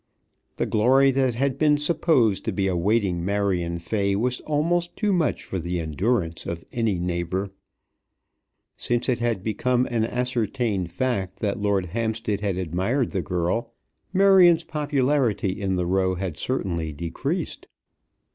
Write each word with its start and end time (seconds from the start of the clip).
The 0.55 0.65
glory 0.65 1.11
that 1.11 1.35
had 1.35 1.59
been 1.59 1.77
supposed 1.77 2.43
to 2.45 2.51
be 2.51 2.65
awaiting 2.65 3.23
Marion 3.23 3.77
Fay 3.77 4.15
was 4.15 4.41
almost 4.47 4.95
too 4.95 5.13
much 5.13 5.43
for 5.43 5.59
the 5.59 5.79
endurance 5.79 6.47
of 6.47 6.65
any 6.73 6.97
neighbour. 6.97 7.51
Since 8.77 9.07
it 9.09 9.19
had 9.19 9.43
become 9.43 9.85
an 9.91 10.03
ascertained 10.03 10.89
fact 10.89 11.37
that 11.41 11.61
Lord 11.61 11.85
Hampstead 11.85 12.41
had 12.41 12.57
admired 12.57 13.11
the 13.11 13.21
girl, 13.21 13.73
Marion's 14.11 14.63
popularity 14.63 15.61
in 15.61 15.75
the 15.75 15.85
Row 15.85 16.15
had 16.15 16.35
certainly 16.35 16.91
decreased. 16.91 17.67